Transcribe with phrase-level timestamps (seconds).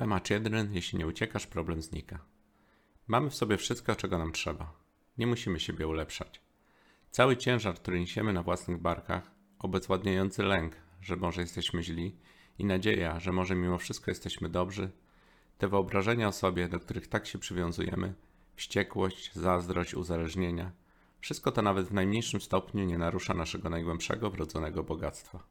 [0.00, 2.18] Temat jeden, jeśli nie uciekasz, problem znika.
[3.06, 4.72] Mamy w sobie wszystko, czego nam trzeba.
[5.18, 6.40] Nie musimy siebie ulepszać.
[7.10, 12.16] Cały ciężar, który niesiemy na własnych barkach, obezwładniający lęk, że może jesteśmy źli
[12.58, 14.90] i nadzieja, że może mimo wszystko jesteśmy dobrzy,
[15.58, 18.14] te wyobrażenia o sobie, do których tak się przywiązujemy,
[18.54, 20.72] wściekłość, zazdrość, uzależnienia,
[21.20, 25.42] wszystko to nawet w najmniejszym stopniu nie narusza naszego najgłębszego wrodzonego bogactwa.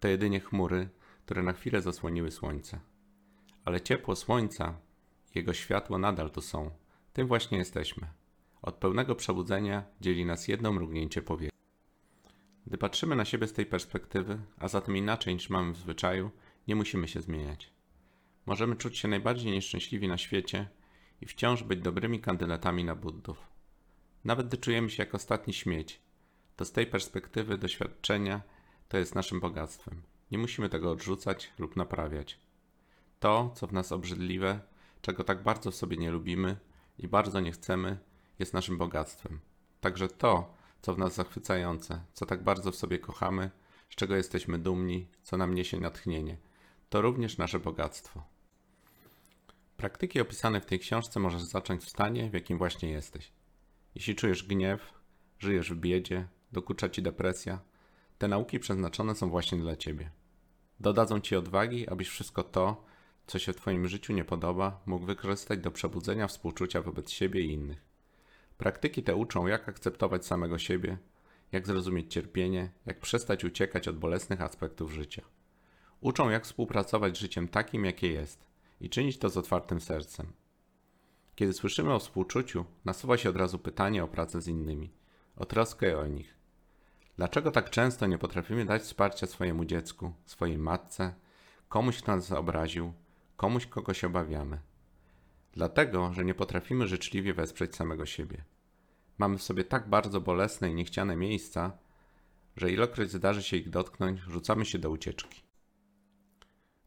[0.00, 0.88] To jedynie chmury,
[1.24, 2.80] które na chwilę zasłoniły słońce.
[3.66, 4.78] Ale ciepło słońca
[5.34, 6.70] jego światło nadal tu są.
[7.12, 8.06] Tym właśnie jesteśmy.
[8.62, 11.56] Od pełnego przebudzenia dzieli nas jedno mrugnięcie powieki.
[12.66, 16.30] Gdy patrzymy na siebie z tej perspektywy, a zatem inaczej niż mamy w zwyczaju,
[16.68, 17.72] nie musimy się zmieniać.
[18.46, 20.68] Możemy czuć się najbardziej nieszczęśliwi na świecie
[21.20, 23.38] i wciąż być dobrymi kandydatami na buddów.
[24.24, 26.00] Nawet gdy czujemy się jak ostatni śmieć,
[26.56, 28.42] to z tej perspektywy doświadczenia
[28.88, 30.02] to jest naszym bogactwem.
[30.30, 32.45] Nie musimy tego odrzucać lub naprawiać.
[33.20, 34.60] To, co w nas obrzydliwe,
[35.02, 36.56] czego tak bardzo sobie nie lubimy
[36.98, 37.98] i bardzo nie chcemy,
[38.38, 39.40] jest naszym bogactwem.
[39.80, 43.50] Także to, co w nas zachwycające, co tak bardzo w sobie kochamy,
[43.90, 46.36] z czego jesteśmy dumni, co nam niesie natchnienie,
[46.88, 48.22] to również nasze bogactwo.
[49.76, 53.32] Praktyki opisane w tej książce możesz zacząć w stanie, w jakim właśnie jesteś.
[53.94, 54.92] Jeśli czujesz gniew,
[55.38, 57.60] żyjesz w biedzie, dokucza ci depresja,
[58.18, 60.10] te nauki przeznaczone są właśnie dla ciebie.
[60.80, 62.84] Dodadzą ci odwagi, abyś wszystko to,
[63.26, 67.52] co się w twoim życiu nie podoba, mógł wykorzystać do przebudzenia współczucia wobec siebie i
[67.52, 67.84] innych.
[68.58, 70.98] Praktyki te uczą, jak akceptować samego siebie,
[71.52, 75.22] jak zrozumieć cierpienie, jak przestać uciekać od bolesnych aspektów życia.
[76.00, 78.46] Uczą, jak współpracować z życiem takim, jakie jest
[78.80, 80.32] i czynić to z otwartym sercem.
[81.34, 84.90] Kiedy słyszymy o współczuciu, nasuwa się od razu pytanie o pracę z innymi,
[85.36, 86.34] o troskę o nich.
[87.16, 91.14] Dlaczego tak często nie potrafimy dać wsparcia swojemu dziecku, swojej matce,
[91.68, 92.92] komuś, kto nas obraził,
[93.36, 94.60] komuś, kogo się obawiamy?
[95.52, 98.44] Dlatego, że nie potrafimy życzliwie wesprzeć samego siebie.
[99.18, 101.78] Mamy w sobie tak bardzo bolesne i niechciane miejsca,
[102.56, 105.42] że ilokroć zdarzy się ich dotknąć, rzucamy się do ucieczki.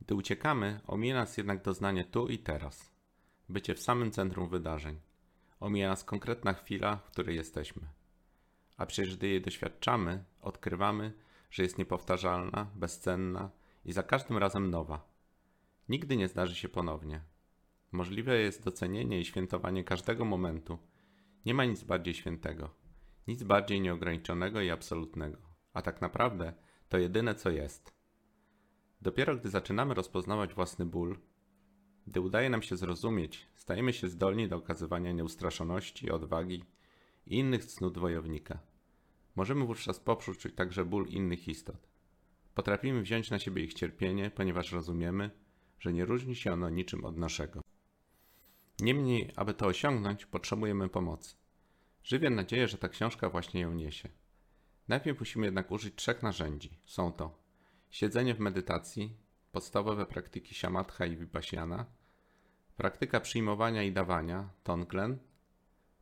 [0.00, 2.90] Gdy uciekamy, omija nas jednak doznanie tu i teraz,
[3.48, 5.00] bycie w samym centrum wydarzeń.
[5.60, 7.82] Omija nas konkretna chwila, w której jesteśmy.
[8.76, 11.12] A przecież gdy jej doświadczamy, odkrywamy,
[11.50, 13.50] że jest niepowtarzalna, bezcenna
[13.84, 15.17] i za każdym razem nowa.
[15.88, 17.20] Nigdy nie zdarzy się ponownie.
[17.92, 20.78] Możliwe jest docenienie i świętowanie każdego momentu.
[21.46, 22.70] Nie ma nic bardziej świętego,
[23.26, 25.38] nic bardziej nieograniczonego i absolutnego,
[25.72, 26.52] a tak naprawdę
[26.88, 27.92] to jedyne co jest.
[29.00, 31.18] Dopiero gdy zaczynamy rozpoznawać własny ból,
[32.06, 36.64] gdy udaje nam się zrozumieć, stajemy się zdolni do okazywania nieustraszoności, odwagi
[37.26, 38.58] i innych cnót wojownika.
[39.36, 41.88] Możemy wówczas poprzeć także ból innych istot.
[42.54, 45.30] Potrafimy wziąć na siebie ich cierpienie, ponieważ rozumiemy,
[45.80, 47.60] że nie różni się ono niczym od naszego.
[48.80, 51.36] Niemniej, aby to osiągnąć, potrzebujemy pomocy.
[52.04, 54.08] Żywię nadzieję, że ta książka właśnie ją niesie.
[54.88, 56.78] Najpierw musimy jednak użyć trzech narzędzi.
[56.84, 57.38] Są to
[57.90, 59.16] siedzenie w medytacji,
[59.52, 61.86] podstawowe praktyki shamatha i vipassana,
[62.76, 65.18] praktyka przyjmowania i dawania, tonglen,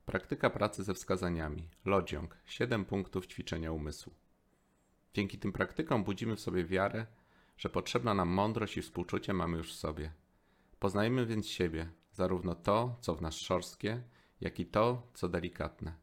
[0.07, 4.15] praktyka pracy ze wskazaniami, lodziąg, 7 punktów ćwiczenia umysłu.
[5.15, 7.07] Dzięki tym praktykom budzimy w sobie wiarę,
[7.57, 10.13] że potrzebna nam mądrość i współczucie mamy już w sobie.
[10.79, 14.03] Poznajemy więc siebie, zarówno to, co w nas szorstkie,
[14.41, 15.97] jak i to, co delikatne.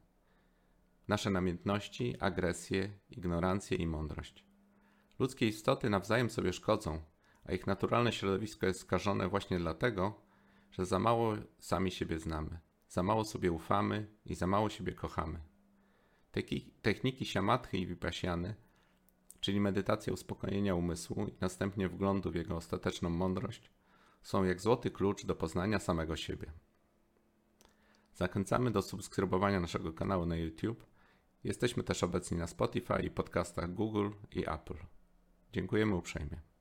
[1.08, 4.44] Nasze namiętności, agresję, ignorancję i mądrość.
[5.18, 7.02] Ludzkie istoty nawzajem sobie szkodzą,
[7.44, 10.22] a ich naturalne środowisko jest skażone właśnie dlatego,
[10.70, 15.40] że za mało sami siebie znamy, za mało sobie ufamy i za mało siebie kochamy.
[16.82, 18.54] Techniki siamatchy i vipassiany,
[19.44, 23.70] czyli medytacja uspokojenia umysłu i następnie wglądu w jego ostateczną mądrość,
[24.22, 26.52] są jak złoty klucz do poznania samego siebie.
[28.14, 30.86] Zachęcamy do subskrybowania naszego kanału na YouTube.
[31.44, 34.78] Jesteśmy też obecni na Spotify i podcastach Google i Apple.
[35.52, 36.53] Dziękujemy uprzejmie.